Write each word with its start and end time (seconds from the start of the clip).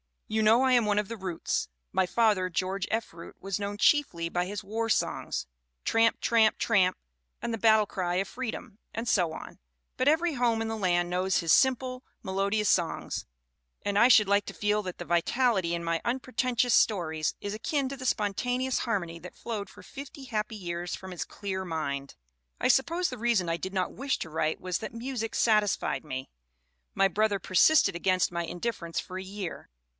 You 0.27 0.41
know 0.41 0.63
I 0.63 0.71
am 0.71 0.85
one 0.85 0.97
of 0.97 1.09
the 1.09 1.17
Roots. 1.17 1.67
My 1.91 2.05
father, 2.07 2.49
George 2.49 2.87
F. 2.89 3.13
Root, 3.13 3.35
ivas 3.41 3.59
known 3.59 3.77
chiefly 3.77 4.29
by 4.29 4.45
his 4.45 4.63
war 4.63 4.89
songs, 4.89 5.45
Tramp, 5.83 6.21
Tramp, 6.21 6.57
Tramp 6.57 6.97
and 7.41 7.53
The 7.53 7.57
Battle 7.59 7.85
Cry 7.85 8.15
of 8.15 8.27
Freedom 8.29 8.79
and 8.95 9.07
so 9.07 9.31
on, 9.33 9.59
but 9.97 10.07
every 10.07 10.33
home 10.35 10.61
in 10.61 10.69
the 10.69 10.77
land 10.77 11.09
knows 11.09 11.39
his 11.39 11.51
simple, 11.53 12.03
melo 12.23 12.49
dious 12.49 12.67
songs, 12.69 13.25
and 13.83 13.99
I 13.99 14.07
should 14.07 14.29
like 14.29 14.45
to 14.45 14.53
feel 14.55 14.81
that 14.83 14.99
the 14.99 15.05
vitality 15.05 15.75
in 15.75 15.83
my 15.83 16.01
unpretentious 16.05 16.73
stories 16.73 17.35
is 17.41 17.53
akin 17.53 17.89
to 17.89 17.97
the 17.97 18.05
spontaneous 18.05 18.79
harmony 18.79 19.19
that 19.19 19.35
flowed 19.35 19.69
for 19.69 19.83
fifty 19.83 20.23
happy 20.23 20.55
years 20.55 20.95
from 20.95 21.11
his 21.11 21.25
clear 21.25 21.63
mind. 21.65 22.15
272 22.15 22.15
THE 22.15 22.15
WOMEN 22.15 22.15
WHO 22.15 22.33
MAKE 22.33 22.45
OUR 22.47 22.57
NOVELS 22.57 22.73
"I 22.73 22.75
suppose 22.75 23.09
the 23.09 23.17
reason 23.17 23.49
I 23.49 23.57
did 23.57 23.73
not 23.73 23.93
wish 23.93 24.17
to 24.19 24.29
write 24.29 24.61
was 24.61 24.77
that 24.79 24.93
music 24.93 25.35
satisfied 25.35 26.05
me. 26.05 26.29
My 26.95 27.07
brother 27.09 27.37
persisted 27.37 27.95
against 27.95 28.31
my 28.31 28.45
indifference 28.45 28.99
for 28.99 29.19
a 29.19 29.23
year. 29.23 29.69